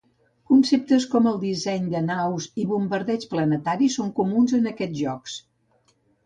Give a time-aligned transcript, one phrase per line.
[0.51, 5.37] Conceptes com el disseny de naus i bombardeigs planetaris són comuns en aquests jocs.